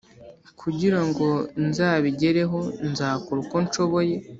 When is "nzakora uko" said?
2.89-3.55